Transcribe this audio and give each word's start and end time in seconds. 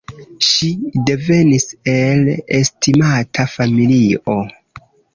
Ŝi 0.51 0.69
devenis 1.09 1.69
el 1.97 2.33
estimata 2.63 3.49
familio. 3.55 4.43